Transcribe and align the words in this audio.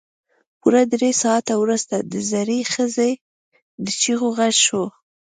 پوره 0.59 0.83
درې 0.93 1.11
ساعته 1.21 1.53
وروسته 1.57 1.95
د 2.11 2.13
زړې 2.31 2.59
ښځې 2.73 3.11
د 3.83 3.87
چيغو 4.01 4.29
غږ 4.37 4.53
شو. 4.65 4.83